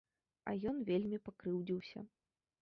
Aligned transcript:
І 0.53 0.69
ён 0.71 0.79
вельмі 0.87 1.19
пакрыўдзіўся. 1.27 2.05